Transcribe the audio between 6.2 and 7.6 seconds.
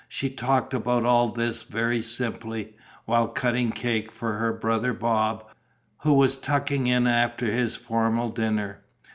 tucking in after